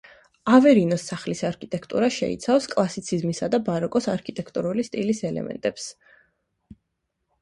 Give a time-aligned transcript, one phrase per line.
[0.57, 5.91] ავერინოს სახლის არქიტექტურა შეიცავს კლასიციზმისა და ბაროკოს არქიტექტურული სტილის ელემენტებს.